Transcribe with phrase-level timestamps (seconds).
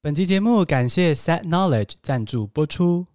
[0.00, 3.06] 本期节目感谢 Set Knowledge 赞助播出。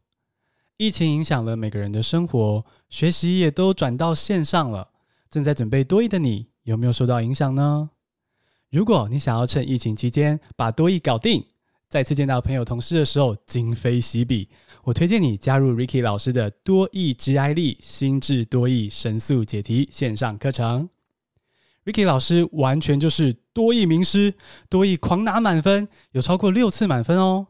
[0.75, 4.89] 疫情影响了每个人的生活，学习也都转到线上了。
[5.29, 7.91] 正在准备多益的你，有没有受到影响呢？
[8.69, 11.45] 如果你想要趁疫情期间把多益搞定，
[11.87, 14.49] 再次见到朋友同事的时候今非昔比，
[14.83, 20.89] 我推荐你加入 Ricky 老师的多益职涯力心智多益神速解题线上课程。
[21.85, 24.33] Ricky 老师完全就是多益名师，
[24.69, 27.47] 多益狂拿满分，有超过六次满分哦。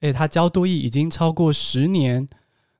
[0.00, 2.28] 诶，他教多益已经超过十年，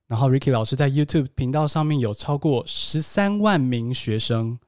[0.07, 4.59] 然后 Ricky 老师在 YouTube 频道上面有超过十三万名学生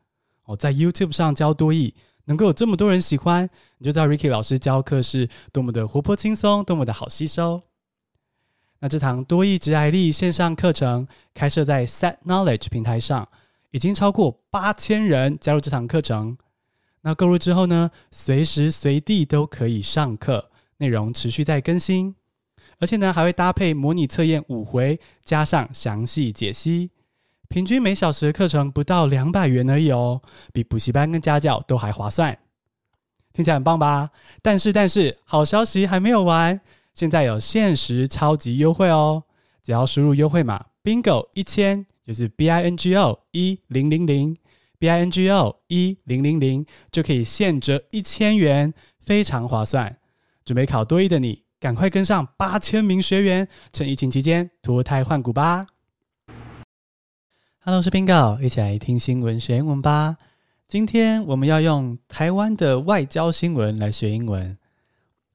[0.45, 1.93] 哦，在 YouTube 上教多益
[2.25, 7.61] 能够有这么多人喜欢，你就知道 Ricky 老师教课是多么的活泼轻松，多么的好吸收。
[8.79, 13.27] 那这堂多益直爱力线上课程开设在 Set Knowledge 平台上。
[13.75, 16.37] 已经超过八千人加入这堂课程。
[17.01, 22.15] 那购入之后呢，随时随地都可以上课，内容持续在更新，
[22.79, 26.91] 而且呢还会搭配模拟测验五回，加上详细解析。
[27.49, 30.21] 平均每小时的课程不到两百元而已哦，
[30.53, 32.39] 比补习班跟家教都还划算。
[33.33, 34.11] 听起来很棒吧？
[34.41, 36.61] 但是但是，好消息还没有完，
[36.93, 39.25] 现在有限时超级优惠哦！
[39.61, 41.85] 只要输入优惠码 bingo 一千。
[42.05, 44.37] 就是 B I N G O 一零零零
[44.77, 49.97] B I N G O 一零零零就可以现折一千元，非常划算。
[50.43, 55.65] 准备考多益的你，赶快跟上八千名学员，趁疫情期间脱胎换骨吧
[57.61, 60.17] ！Hello，我是宾告一起来听新闻学英文吧。
[60.67, 64.55] 今天我们要用台湾的外交新闻来学英文。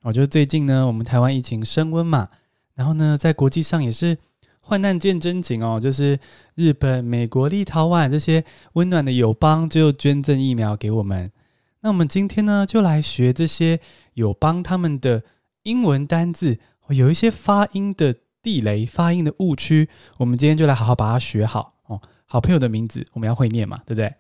[0.03, 2.29] 我觉得最近呢，我们台湾疫情升温嘛，
[2.75, 4.17] 然后呢，在国际上也是。
[4.61, 6.21] 患难见真情哦，就是
[6.55, 8.45] 日本、美国、立陶宛这些
[8.75, 11.33] 温暖的友邦就捐赠疫苗给我们。
[11.81, 13.81] 那我们今天呢，就来学这些
[14.15, 15.25] 友邦他们的
[15.65, 16.59] 英文单字，
[16.89, 22.01] 有一些发音的地雷、发音的误区，我们今天就来好好把它学好哦。
[22.27, 24.15] 好朋友的名字我们要会念嘛，对不对？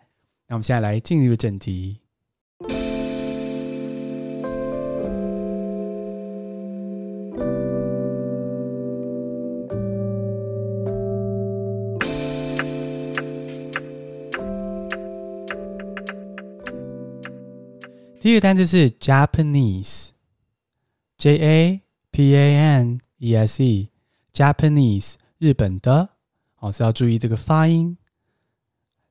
[0.49, 2.00] 那我们现在来进入正题。
[18.21, 20.13] 第一个单词是 Japanese，J
[21.39, 26.11] A P A N E S E，Japanese，日本的，
[26.59, 27.97] 哦，是要注意这个发音。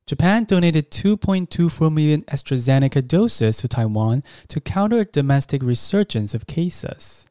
[0.05, 7.23] Japan donated 2.24 million AstraZeneca doses to Taiwan to counter domestic resurgence of cases。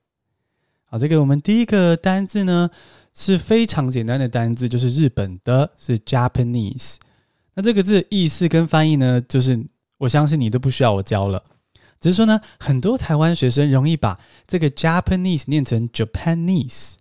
[0.86, 2.70] 好，这个我们第一个单字呢
[3.14, 6.96] 是非常简单的单字，就是日本的，是 Japanese。
[7.54, 9.64] 那这个字意思跟翻译呢，就是
[9.98, 11.44] 我相信你都不需要我教了。
[12.00, 16.94] 只是说呢，很多台湾学生容易把这个 Japanese 念成 Japanese，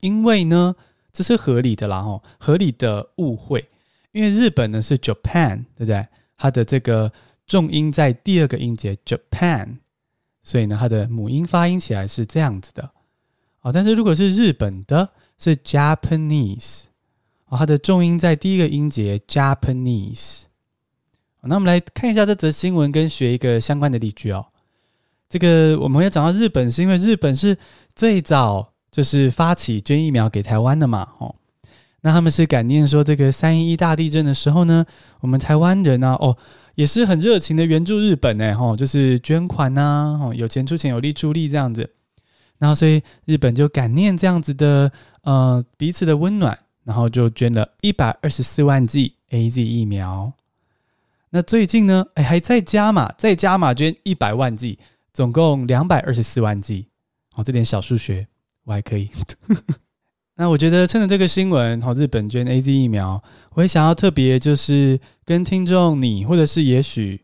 [0.00, 0.76] 因为呢，
[1.12, 3.68] 这是合理的啦，吼，合理的误会。
[4.12, 6.06] 因为日本呢是 Japan，对不对？
[6.36, 7.12] 它的这个
[7.46, 9.78] 重音在第二个音节 Japan，
[10.42, 12.90] 所以呢，它的母音发音起来是这样子的。
[13.60, 16.84] 哦，但是如果是日本的，是 Japanese，
[17.46, 20.44] 哦，它的重音在第一个音节 Japanese。
[21.42, 24.46] 那我们来看一下这则新闻，跟学一个相关的例句哦。
[25.28, 27.56] 这个我们要讲到日本，是因为日本是
[27.94, 31.34] 最早就是发起捐疫苗给台湾的嘛，哦。
[32.00, 34.86] 那他们是感念说，这个三一一大地震的时候呢，
[35.20, 36.36] 我们台湾人呢，哦，
[36.76, 41.90] 也是很热情的援助日本呢，哦，就是捐款呐，哦，有钱出钱，有力出力这样子。
[42.58, 44.90] 然后所以日本就感念这样子的，
[45.22, 50.32] 呃，彼此的温暖，然后就捐了一百二十四万剂 AZ 疫苗。
[51.30, 54.78] 那最近呢，哎，还在加码，再加码捐一百万剂，
[55.12, 56.86] 总共两百二十四万剂。
[57.36, 58.26] 哦，这点小数学
[58.64, 59.10] 我还可以。
[60.34, 63.22] 那我觉得趁着这个新闻，好，日本捐 AZ 疫苗，
[63.52, 67.20] 我也想要特别就是跟听众你，或者是也许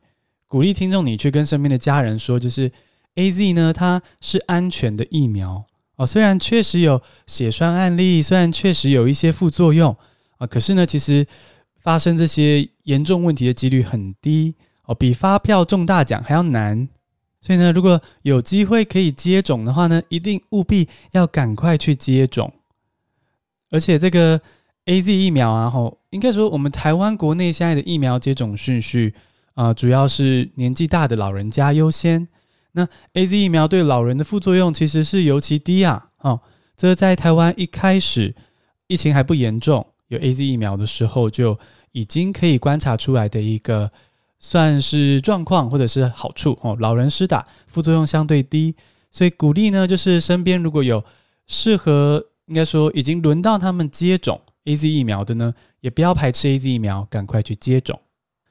[0.47, 2.71] 鼓励听众你去跟身边的家人说，就是
[3.15, 5.65] AZ 呢，它是安全的疫苗
[5.97, 6.07] 哦。
[6.07, 9.97] 虽然确实有血栓案例，虽然确实有一些副作用
[10.37, 11.27] 啊，可是呢，其实。
[11.85, 14.55] 发生这些严重问题的几率很低
[14.87, 16.89] 哦，比发票中大奖还要难。
[17.43, 22.51] 所以呢，如果有机会可以接种的话呢，一定务必要赶快去接种。
[23.71, 24.41] 而且这个
[24.87, 29.13] AZ 疫苗啊，吼，应该说我们台湾国内现在的疫苗接种顺序
[29.53, 32.27] 啊，主要是年纪大的老人家优先。
[32.73, 36.41] 那 AZ 疫苗对老人的副作用其实是尤其低啊，哦，
[36.77, 38.35] 这在台湾一开始
[38.87, 39.87] 疫情还不严重。
[40.09, 41.59] 有 AZ 疫苗的时候，就
[41.94, 43.88] 已经可以观察出来的一个
[44.41, 46.76] 算是状况或者是好处哦。
[46.81, 48.75] 老人施打副作用相对低，
[49.12, 51.02] 所以鼓励呢，就是身边如果有
[51.46, 57.99] 适合，应该说已经轮到他们接种 AZ 疫苗的呢，也不要排斥 AZ 疫苗，赶快去接种。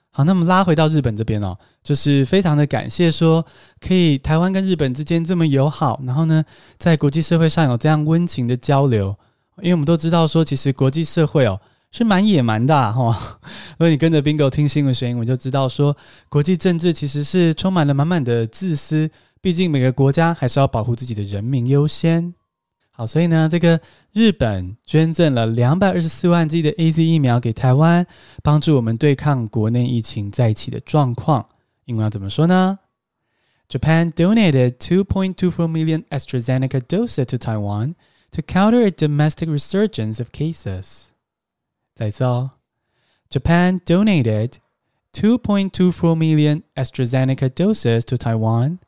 [0.09, 3.45] 好，那么拉回到日本这边哦，就是非常的感谢说，
[3.81, 6.45] 可以台湾跟日本之间这么友好，然后呢，
[6.77, 9.15] 在国际社会上有这样温情的交流。
[9.57, 11.59] 因为我们都知道说，其实国际社会哦
[11.93, 13.39] 是蛮野蛮的 哈、啊。
[13.77, 15.95] 如果你跟着 Bingo 听新闻学英文，就知道说，
[16.27, 19.09] 国际政治其实是充满了满满的自私。
[19.39, 22.33] 毕竟每个国家还是要保护自己的人民优先。
[22.91, 23.79] 好，所以呢，这个
[24.11, 28.07] 日本捐赠了两百二十四万剂的 AZ 疫苗给台湾，
[28.41, 31.45] 帮助我们对抗国内疫情再起的状况。
[31.85, 32.79] 英文要怎么说呢
[33.69, 37.95] ？Japan donated 2.24 million AstraZeneca doses to Taiwan
[38.31, 41.12] to counter a domestic resurgence of cases。
[41.94, 42.50] 再一次哦，
[43.30, 44.54] Japan donated
[45.12, 48.78] 2.24 million AstraZeneca doses to Taiwan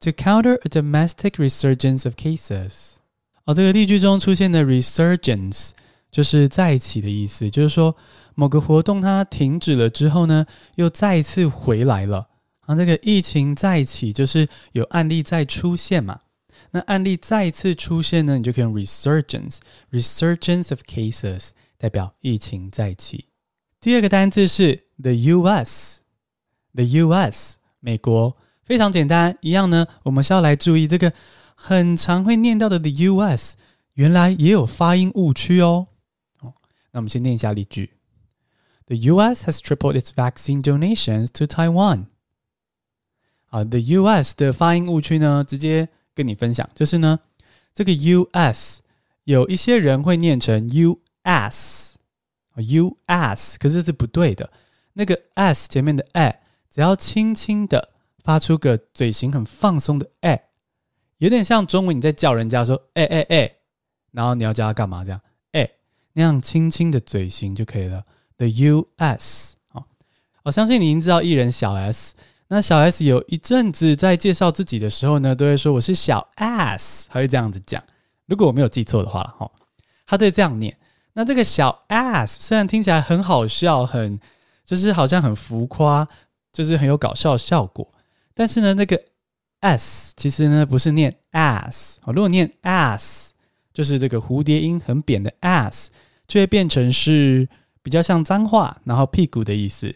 [0.00, 2.96] to counter a domestic resurgence of cases。
[3.44, 5.70] 哦，这个例句中出现的 resurgence
[6.10, 7.96] 就是再起的意思，就是说
[8.34, 12.28] 某个活动它停止了之后呢，又再次回来了。
[12.62, 16.20] 啊，这个疫情再起就是有案例再出现嘛。
[16.72, 23.29] 那案例再次出现呢，你就可以用 resurgence，resurgence of cases 代表疫情再起。
[23.79, 27.57] 第二个单字是 the U.S.，the U.S.
[27.79, 31.13] 美国非常简单，一样呢，我们是要来注意这个。
[31.57, 33.55] 很常会念到的 the U.S.
[33.93, 35.87] 原来也有发音误区哦。
[36.41, 36.53] 哦，
[36.91, 37.93] 那我们先念一下例句
[38.87, 39.45] ：The U.S.
[39.45, 42.07] has tripled its vaccine donations to Taiwan。
[43.47, 44.35] 啊，the U.S.
[44.35, 47.21] 的发音误区呢，直接跟你分享，就是呢，
[47.73, 48.81] 这个 U.S.
[49.23, 51.97] 有一些人会念成 U s
[52.51, 54.49] 啊 u s，可是这是不对的。
[54.93, 56.39] 那个 S 前面的 A，
[56.71, 57.89] 只要轻轻的
[58.23, 60.43] 发出个嘴型很放松的 A。
[61.17, 63.51] 有点像中文，你在叫人家说“哎哎哎”，
[64.11, 65.03] 然后你要叫他干嘛？
[65.03, 65.19] 这样
[65.53, 65.69] “哎”，
[66.13, 68.03] 那样轻轻的嘴型就可以了。
[68.37, 69.55] The U.S.
[69.71, 69.83] 哦，
[70.43, 72.13] 我相信你已经知道艺人小 S。
[72.47, 77.83] 那小 S 有一阵子在介绍自己的时候呢，都会说我是小 S，他会这样子讲。
[78.27, 79.49] 如果我没有记错的话，哈，
[80.05, 80.77] 他对这样念。
[81.15, 84.19] 那这个小 S 虽然听起来很好笑，很
[84.63, 86.07] 就是好像很浮夸，
[86.53, 87.91] 就是很有搞笑效果，
[88.33, 89.01] 但是呢，那个。
[89.61, 93.29] s 其实呢不是念 ass 如果念 ass，
[93.73, 95.87] 就是这个蝴蝶音很扁的 ass，
[96.27, 97.49] 就会变成是
[97.81, 99.95] 比较像脏话，然后屁股的意思。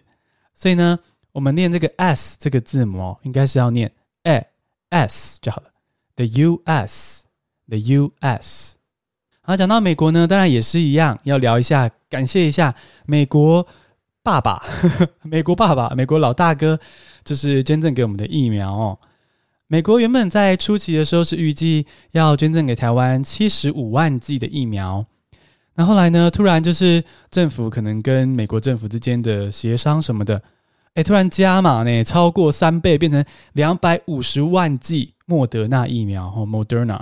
[0.55, 0.97] 所以呢，
[1.33, 3.91] 我们念这个 s 这个字母应该是要念
[4.23, 4.43] a
[4.89, 5.69] s 就好了。
[6.15, 8.75] The U.S.，The U.S.
[9.41, 12.75] 好，讲到美国呢，当然也是一样，要聊一下，感谢一下
[13.07, 13.65] 美国
[14.21, 16.79] 爸爸，呵 呵美国爸爸，美国老大哥，
[17.23, 18.99] 就是捐赠给我们的疫苗哦。
[19.65, 25.05] 美国原本在初期的时候是预计要捐赠给台湾七十五万剂的疫苗，
[25.75, 30.41] 那后来呢，突然就是政府可能跟美国政府之间的协商什么的，
[30.93, 36.99] 哎，突然加码呢，超过三倍，变成两百五十万剂莫德纳疫苗哦，Moderna。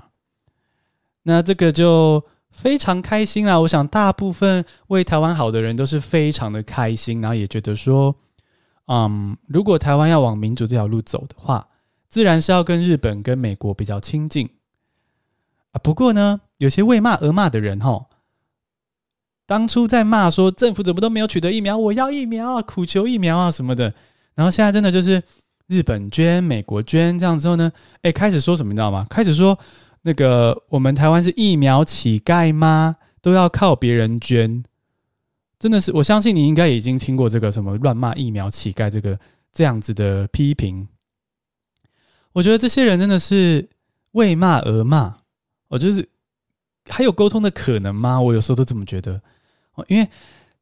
[1.27, 8.15] 那这个就非常开心啦，我想大部分为台湾好的人都是非常的开心，然后也觉得说，
[8.87, 11.67] 嗯，如果台湾要往民主这条路走的话。
[12.09, 14.49] 自然是要跟日本、跟美国比较亲近
[15.71, 15.75] 啊。
[15.83, 18.05] 不过呢，有些为骂而骂的人吼，
[19.45, 23.93] 当初在骂说政府怎么都没有取得疫苗，我要疫苗啊，苦求疫苗啊什么的。
[24.35, 25.21] 然后现在真的就是
[25.67, 27.69] 日本捐、美国捐这样之后呢，
[28.03, 29.05] 哎，开始说什么你知道吗？
[29.09, 29.59] 开始说
[30.03, 32.97] 那个我们台湾是疫苗乞丐吗？
[33.21, 34.63] 都要靠别人捐，
[35.59, 39.19] 真的是我相信你应该已经听过这个什么乱骂疫苗乞丐这个
[39.51, 40.87] 这样子的批评。
[42.31, 43.67] 我觉得这些人真的是
[44.11, 45.17] 为骂而骂，
[45.67, 46.07] 我就是
[46.87, 48.21] 还有沟通的可能吗？
[48.21, 49.21] 我有时候都这么觉得，
[49.87, 50.07] 因为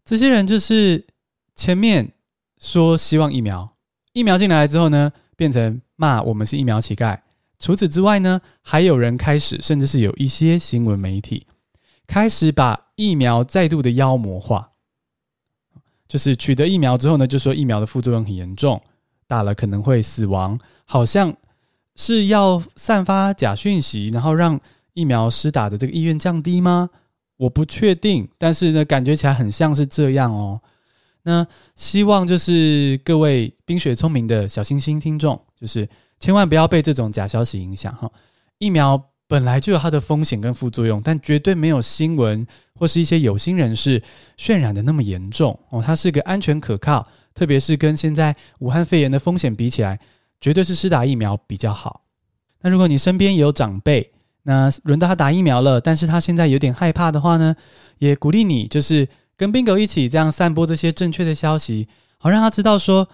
[0.04, 1.06] 这些人就是
[1.54, 2.14] 前面
[2.58, 3.76] 说希望疫苗，
[4.14, 7.20] 疫苗进来之后呢，变成骂我们是疫苗乞丐。
[7.60, 11.48] 除此之外呢，还有人开始，甚至是有一些新闻媒体
[12.06, 14.72] 开始把疫苗再度的妖魔化，
[16.08, 18.82] 就是取得疫苗之后呢，就说疫苗的副作用很严重，
[19.28, 21.36] 打了可能会死亡，好像。
[21.98, 24.60] 是要散发假讯息，然后让
[24.96, 26.90] 疫苗施打的这个意愿降低吗？
[27.38, 30.60] 我不确定，但是呢，感觉起来很像是这样哦。
[31.24, 35.88] 那希望就是各位冰雪聪明的小星星听众，就是
[36.20, 38.12] 千万不要被这种假消息影响哈。
[38.58, 42.46] 疫苗本来就有它的风险跟副作用，但绝对没有新闻
[42.76, 44.02] 或是一些有心人士
[44.38, 45.82] 渲染的那么严重哦。
[45.82, 50.00] 它是个安全可靠，特别是跟现在武汉肺炎的风险比起来。
[50.42, 52.02] 绝对是施打疫苗比较好。
[52.62, 54.12] 那如果你身边也有长辈，
[54.44, 57.56] 那轮到他打疫苗了，但是他现在有点害怕的话呢，
[58.00, 59.08] 也鼓励你就是
[59.38, 61.88] 跟 Bingo 一起这样散播这些正确的消息，
[62.20, 63.08] 好让他知道说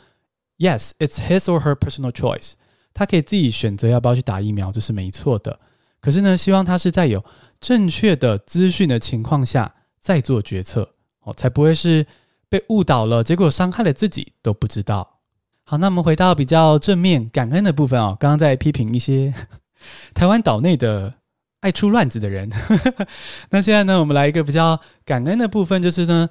[0.57, 2.53] ，Yes, it's his or her personal choice，
[2.93, 5.59] 他可以自己选择要不要去打疫苗，这是没错的。
[5.99, 7.23] 可是呢，希望他是在有
[7.59, 12.05] 正确的资讯的情况下再做决策，哦，才不会是
[12.49, 15.19] 被误导了，结果伤害了自己都不知道。
[15.63, 18.17] 好，那我们回到比较正面感恩的部分哦。
[18.19, 19.33] 刚刚在批评一些
[20.13, 21.13] 台湾岛内的
[21.59, 22.49] 爱出乱子的人，
[23.51, 26.27] 那现在呢，我们来一个比较感恩的部分，就是呢，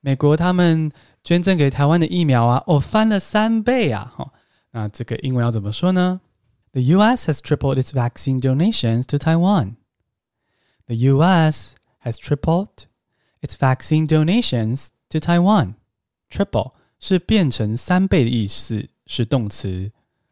[0.00, 0.92] 美国他们
[1.24, 4.12] 捐赠给台湾的疫苗啊，哦，翻了三倍啊！
[4.14, 4.30] 哈，
[4.73, 6.21] 那这个英文要怎么说呢？
[6.71, 7.29] The U.S.
[7.29, 9.75] has tripled its vaccine donations to Taiwan.
[10.85, 11.75] The U.S.
[12.03, 12.85] has tripled
[13.41, 15.73] its vaccine donations to Taiwan.
[16.29, 16.73] Triple.
[16.99, 19.89] 是变成三倍的意思，是动词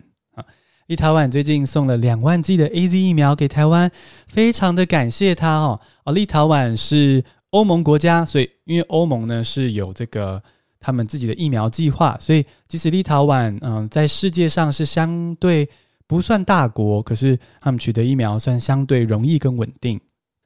[0.88, 3.92] 立陶宛最近送了两万剂的 AZ 疫苗给台湾，
[4.27, 5.80] 非常的感谢他哦。
[6.04, 10.42] 哦，立陶宛是欧盟国家，所以因为欧盟呢是有这个。
[10.77, 15.68] 他们自己的疫苗计划，所以即使立陶宛嗯、在世界上是相对
[16.06, 20.00] 不算大国，可是他们取得疫苗算相对容易跟稳定。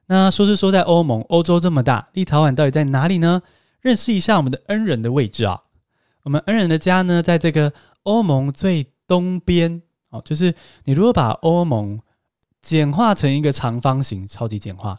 [0.06, 3.42] 那说是说在欧盟，欧洲这么大，立陶宛到底在哪里呢？
[3.82, 5.60] 认识一下我们的恩人的位置啊。
[6.22, 12.00] 我们恩人的家呢，在这个欧盟最东边哦，就是你如果把欧盟
[12.60, 14.98] 简化成一个长方形，超级简化，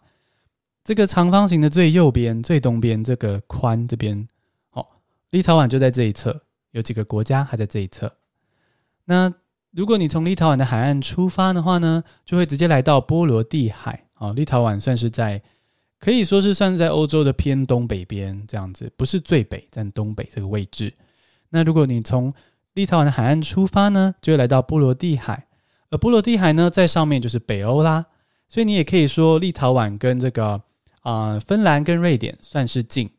[0.83, 4.27] 这个长方形的最右边、最东边这个宽这边。
[4.71, 4.85] 哦
[5.29, 6.41] 立陶宛就在这一侧，
[6.71, 8.11] 有几个国家还在这一侧。
[9.05, 9.33] 那
[9.71, 14.07] 如果你从立陶宛的海岸出发的话呢，就会直接来到波罗的海。
[14.15, 15.41] 啊，立陶宛算是在，
[15.99, 20.93] 可以说是算是在欧洲的偏东北边这样子，不是最北，在东北这个位置。
[21.49, 22.33] 那如果你从
[22.73, 25.47] 立陶宛的海岸出发呢，就会来到波罗的海。
[25.89, 28.05] 而波罗的海呢，在上面就是北欧啦。
[28.47, 30.61] 所以你也可以说，立陶宛跟这个
[31.01, 33.09] 啊、芬兰跟瑞典算是近。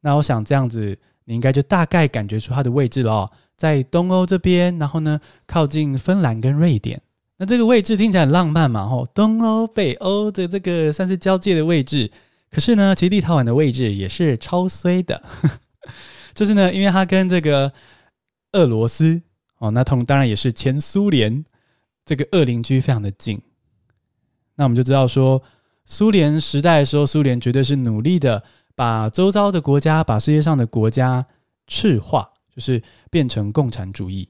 [0.00, 0.98] 那我想这样子。
[1.24, 7.00] 你应该就大概感觉出它的位置了哦，在东欧这边，然后呢，靠近芬兰跟瑞典。
[7.36, 12.10] 那这个位置听起来很浪漫嘛，吼，东欧、北欧的这个算是交界的位置。
[12.50, 15.22] 可是呢，其实立陶宛的位置也是超衰的，
[16.34, 17.72] 就是呢，因为它跟这个
[18.52, 19.22] 俄罗斯
[19.58, 21.44] 哦，那同当然也是前苏联
[22.04, 23.40] 这个恶邻居非常的近。
[24.56, 25.42] 那我们就知道说，
[25.84, 28.42] 苏联时代的时候，苏联绝对是努力的。
[28.74, 31.26] 把周遭的国家，把世界上的国家
[31.66, 34.26] 赤化，就是变成共产主义，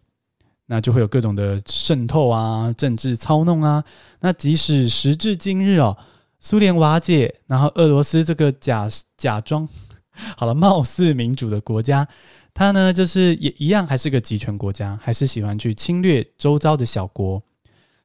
[0.66, 3.84] 那就会有各种的渗透啊、政治操弄啊。
[4.18, 5.96] 那即使时至今日哦，
[6.40, 9.66] 苏联瓦解，然后俄罗斯这个假假装
[10.36, 12.08] 好了，貌似民主的国家，
[12.54, 17.42] 他呢就是也一样，还是个集权国家，还是喜欢去侵略周遭的小国。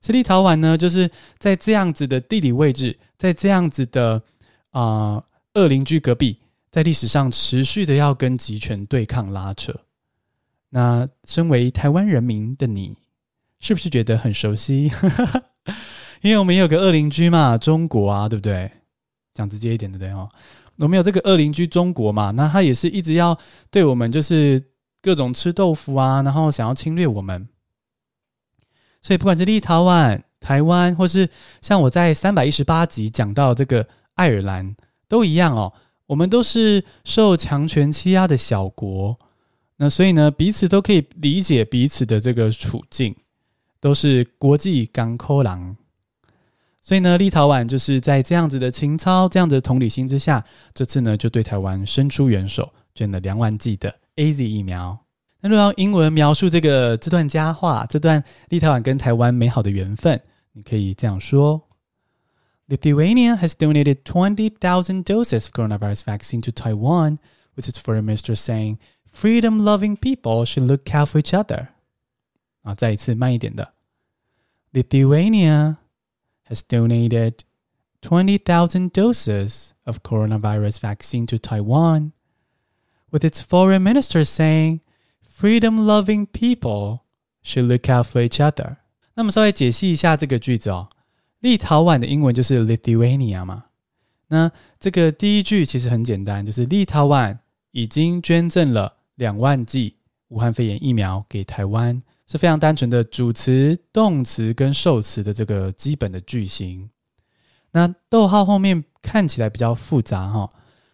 [0.01, 4.21] 所以立陶宛呢，就是在这样子的地理位置，在这样子的
[4.71, 5.23] 啊。
[5.53, 6.37] 恶邻居隔壁，
[6.69, 9.73] 在历史上持续的要跟集权对抗拉扯。
[10.69, 12.95] 那身为台湾人民的你，
[13.59, 14.91] 是不是觉得很熟悉？
[16.21, 18.69] 因为我们也有个恶邻居嘛，中国啊，对不对？
[19.33, 20.29] 讲直接一点的，对哦。
[20.79, 23.37] 我们有这个恶邻居中国嘛，那他也是一直要
[23.71, 24.63] 对我们就是
[25.01, 27.47] 各种吃豆腐啊，然后想要侵略我们。
[29.01, 31.29] 所以不管是立陶宛、台湾，或是
[31.61, 34.75] 像我在三百一十八集讲到这个爱尔兰。
[35.09, 35.71] 都一样哦，
[36.07, 39.17] 我们都是受强权欺压的小国，
[39.77, 43.15] 那所以呢，彼此都可以理解彼此的这个处境，
[43.79, 45.77] 都是国际港口狼。
[46.87, 50.41] 所以呢，立陶宛就是在这样子的情操、这样子的同理心之下，
[50.73, 54.97] 这次呢就对台湾伸出援手，捐了两万剂的 AZ 疫苗。
[55.41, 60.21] 那如果用英文描述这个这段佳话，这段立陶宛跟台湾美好的缘分，
[60.53, 61.61] 你可以这样说。
[62.69, 67.17] Lithuania has donated 20,000 doses of coronavirus vaccine to Taiwan,
[67.55, 68.77] with its foreign minister saying,
[69.11, 71.67] "Freedom-loving people should look out for each other."
[72.61, 73.73] 啊，再一次慢一点的。
[74.71, 75.75] Lithuania
[76.48, 77.44] has donated
[78.00, 82.12] 20,000 doses of coronavirus vaccine to Taiwan,
[83.10, 84.80] with its foreign minister saying
[85.22, 87.00] freedom loving people
[87.42, 88.76] should look out for each other.
[89.14, 90.88] 那么稍微解析一下这个句子哦，
[91.40, 93.66] 立陶宛的英文就是 Lithuania 嘛。
[94.28, 97.38] 那这个第一句其实很简单，就是立陶宛
[97.72, 99.96] 已经捐赠了两万剂
[100.28, 106.89] 武汉肺炎疫苗给台湾， 是非常单纯的主词、动词跟受词的这个基本的句型。
[107.71, 110.49] 那逗号后面看起来比较复杂哈，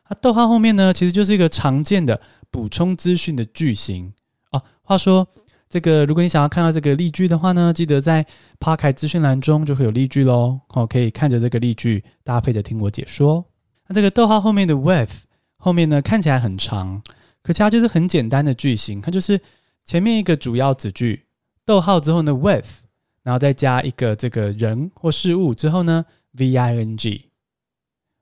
[0.09, 2.19] 那逗号后面呢，其实就是一个常见的
[2.51, 4.13] 补充资讯的句型
[4.51, 4.61] 哦。
[4.81, 5.27] 话说
[5.69, 8.25] 这个，如果你想要看到这个例句的话呢，记得在
[8.59, 13.43] 趴开资讯栏中就会有例句喽，哦，可以看着这个例句搭配着听我解说。
[13.87, 15.11] 那这个逗号后面的 with
[15.57, 17.01] 后面呢，看起来很长，
[17.41, 19.39] 可其实它就是很简单的句型，它就是
[19.83, 21.25] 前面一个主要子句，
[21.65, 22.83] 逗号之后呢 with，
[23.21, 26.05] 然后再加一个这个人或事物之后呢。
[26.35, 27.29] V I N G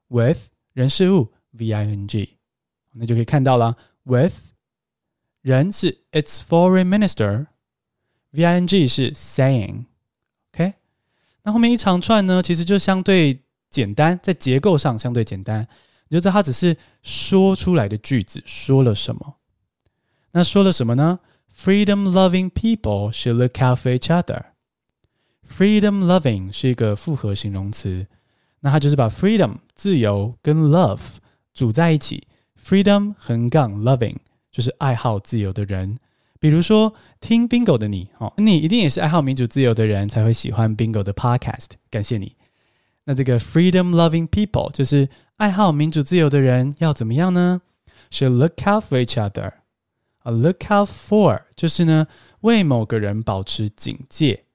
[0.10, 0.38] with
[0.74, 2.36] 人事物 V I N G，
[2.92, 3.78] 那就可以看到了。
[4.04, 4.34] With
[5.42, 10.74] 人是 its foreign minister，V I N G 是 saying，OK？
[11.44, 13.40] 那后面一长串呢，其实就相对
[13.70, 15.66] 简单，在结构上相对简单。
[16.10, 19.38] 你就知道它只是说出来的句子，说了什么？
[20.34, 21.18] 那说了什么呢
[21.57, 28.07] ？Freedom-loving people should look out for each other。Freedom loving 是一个复合形容词，
[28.61, 31.01] 那它就是把 freedom 自由跟 love
[31.55, 32.27] 组在一起。
[32.61, 34.17] Freedom 横杠 loving
[34.51, 35.99] 就是爱好自由的人。
[36.39, 41.69] 比如说听 Bingo 的你，哦，你一定也是爱好民主自由的人，才会喜欢 Bingo 的 podcast。
[41.91, 42.37] 感谢你。
[43.05, 47.63] 那这个 freedom loving people 就是爱好民主自由的人要怎么样呢？
[48.11, 49.53] Should look out for each other。
[50.24, 52.08] 啊，look out for 就是呢
[52.42, 54.46] 为某个人保持警戒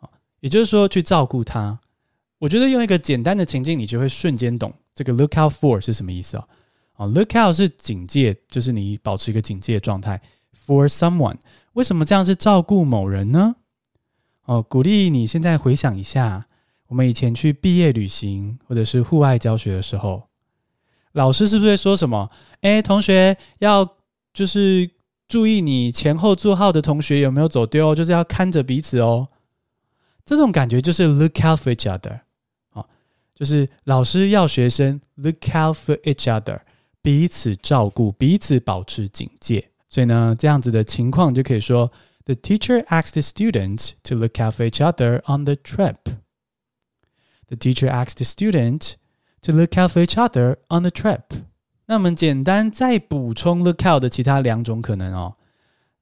[0.00, 0.08] 啊。
[0.40, 1.80] 也就是说，去照顾他。
[2.38, 6.48] 我觉得用一个简单的情境，你就会瞬间懂这个 look out for 是什么意思哦。
[6.94, 10.20] 啊，look out 是警戒，就是你保持一个警戒状态。
[10.66, 11.38] For someone，
[11.72, 13.56] 为什么这样是照顾某人呢？
[14.44, 16.46] 哦，鼓励你现在回想一下，
[16.88, 20.28] 我们以前去毕业旅行或者是户外教学的时候，
[21.12, 22.30] 老师是不是会说什么？
[22.60, 23.96] 哎，同学要
[24.32, 24.90] 就是
[25.26, 29.28] 注意你前后座号的同学有没有走丢，就是要看着彼此哦。
[30.24, 32.20] 这种感觉就是 look out for each other，
[32.70, 32.84] 啊，
[33.34, 36.60] 就是老师要学生 look out for each other，
[37.02, 39.70] 彼此照顾，彼此保持警戒。
[39.88, 41.90] 所以呢，这样子的情况就可以说
[42.24, 45.96] ，the teacher asked the students to look out for each other on the trip.
[47.48, 48.94] The teacher asked the student
[49.42, 51.22] to look out for each other on the trip.
[51.86, 55.36] 那我们简单再补充 look out 的其他两种可能哦。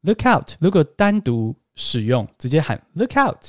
[0.03, 3.45] look out 如果单独使用，直接喊 look out。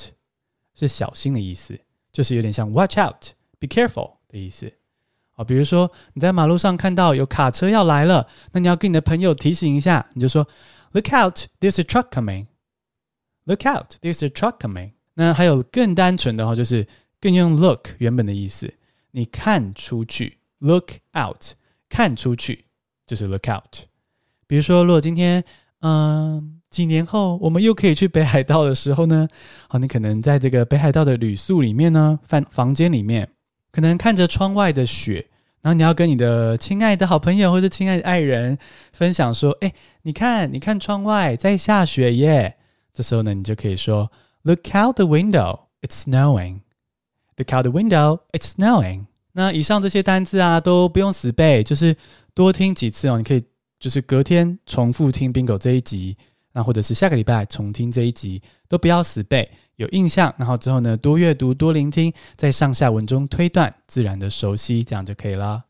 [0.76, 1.78] 是小心的意思，
[2.12, 3.28] 就是有点像 watch out,
[3.60, 4.72] be careful 的意思。
[5.36, 10.44] 哦，比如说你在马路上看到有卡车要来了，那你要跟你的朋友提醒一下，你就说
[10.90, 12.46] look out, there's a truck coming.
[13.44, 14.94] Look out, there's a truck coming.
[15.14, 16.88] 那还有更单纯的话，就是
[17.20, 18.74] 更用 look 原本的意思，
[19.12, 21.52] 你看出去，look out，
[21.88, 22.64] 看出去
[23.06, 23.86] 就是 look out。
[24.46, 25.44] 比如说，如果今天，
[25.80, 26.60] 嗯。
[26.74, 29.28] 几年后，我们又可以去北海道的时候呢，
[29.68, 33.30] 好，你可能在这个北海道的旅宿里面呢，房房间里面，
[33.70, 35.24] 可能看着窗外的雪，
[35.60, 38.58] 然后你要跟你的亲爱的好朋友或者亲爱的爱人
[38.92, 42.56] 分享说，哎，你看，你看窗外在下雪耶。
[42.92, 44.10] 这时候呢，你就可以说
[44.42, 46.62] ，Look out the window, it's snowing.
[47.36, 49.06] Look out the window, it's snowing.
[49.34, 51.94] 那以上这些单字啊，都不用死背，就是
[52.34, 53.18] 多听几次哦。
[53.18, 53.44] 你可以
[53.78, 56.16] 就是隔天重复听 Bingo 这一集。
[56.56, 65.64] 那或者是下个礼拜重听这一集，都不要死背，有印象，然后之后呢，多阅读、多聆听，在上下文中推断，自然的熟悉，这样就可以了。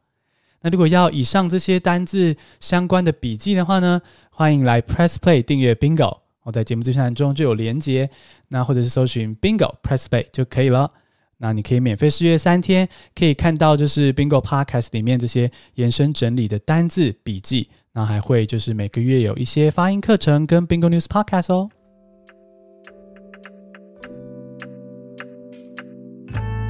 [0.60, 8.10] 那如果要以上这些单字相关的笔记的话呢，欢迎来 Press Play 订阅 Bingo，我在节目资讯栏中就有连接，
[8.48, 10.90] 那或者是搜寻 Bingo Press Play 就可以了。
[11.38, 17.68] 那你可以免费试阅三天，可以看到就是 Bingo Podcast 里面这些延伸整理的单字笔记。
[17.92, 21.68] 那还会就是每个月有一些发音课程跟 Bingo News Podcast 哦。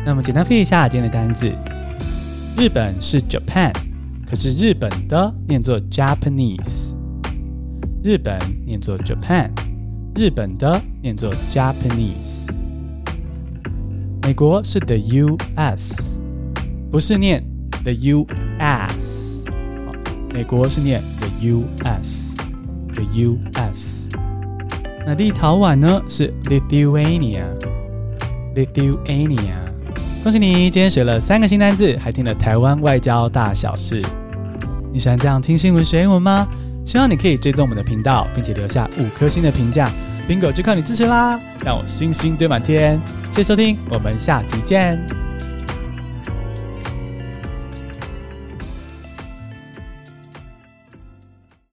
[0.05, 1.50] 那么简单复习一下今天的单字。
[2.59, 3.72] 日本是 Japan，
[4.29, 6.94] 可是日本的念作 Japanese。
[8.03, 9.50] 日本念作 Japan，
[10.14, 12.63] 日本的念作 Japanese。
[14.25, 14.97] 美国是 the
[15.57, 16.15] us
[16.91, 17.45] 不是念
[17.83, 17.93] the
[18.59, 19.45] us
[20.33, 21.29] 美国是念 the
[21.85, 22.35] us
[22.95, 23.05] the
[23.53, 24.09] us
[25.07, 27.45] 那立陶宛呢是 lithuania
[28.55, 29.57] lithuania
[30.23, 34.03] 恭喜你今天学了三个新单字还听了台湾外交大小事。
[34.91, 36.49] 你喜欢这样听新闻学英文吗？
[36.87, 39.91] 希望你可以追踪我们的频道并且留下五颗星的评价。
[40.25, 41.41] bingo 就靠你支持啦！
[41.65, 43.01] 让我星星堆满天。
[43.31, 45.24] 谢谢收听，我们下期见。